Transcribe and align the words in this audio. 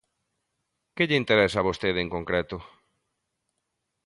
Que 0.95 1.07
lle 1.09 1.19
interesa 1.21 1.57
a 1.59 1.67
vostede 1.69 1.99
en 2.05 2.09
concreto? 2.15 2.57